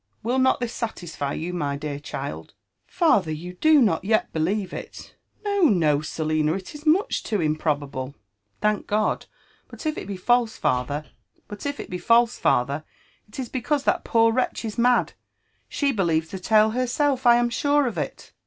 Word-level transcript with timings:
Will 0.23 0.39
not 0.39 0.59
this 0.59 0.73
satisfy 0.73 1.33
you, 1.33 1.53
my 1.53 1.75
dear 1.75 1.99
child 1.99 2.55
r 2.55 2.55
•* 2.91 2.93
Father! 2.95 3.29
you 3.31 3.53
do 3.53 3.79
not 3.79 4.03
yet 4.03 4.33
believe 4.33 4.73
it?"" 4.73 5.15
Mo, 5.45 5.69
no, 5.69 5.99
Selinal 5.99 6.57
It 6.57 6.73
is 6.73 6.87
much 6.87 7.21
too 7.21 7.39
improbable." 7.39 8.15
'* 8.37 8.61
Thank 8.61 8.87
tjodl 8.87 9.27
But 9.67 9.85
if 9.85 9.99
it 9.99 10.07
be 10.07 10.17
laiae, 10.17 10.57
father, 10.57 11.05
it 11.51 11.79
is 13.39 13.47
because 13.49 13.83
tfiat 13.85 14.03
poor 14.03 14.33
wretch 14.33 14.65
is 14.65 14.79
mad. 14.79 15.13
She 15.69 15.91
believes 15.91 16.29
the 16.29 16.39
tale 16.39 16.71
herself, 16.71 17.25
1 17.25 17.37
am 17.37 17.49
sure 17.51 17.85
of 17.85 17.93
4t." 17.93 18.31